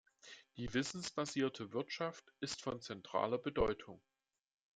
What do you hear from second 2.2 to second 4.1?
ist von zentraler Bedeutung.